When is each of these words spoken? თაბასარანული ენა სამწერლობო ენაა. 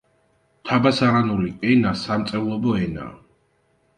თაბასარანული 0.69 1.51
ენა 1.73 1.91
სამწერლობო 2.05 2.75
ენაა. 2.87 3.13